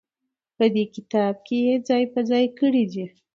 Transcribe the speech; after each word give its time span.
په 0.57 0.65
دې 0.73 0.83
کتاب 0.95 1.33
کې 1.45 1.57
يې 1.65 1.75
ځاى 1.87 2.05
په 2.13 2.19
ځاى 2.29 2.45
کړي 2.59 2.83
دي. 2.91 3.05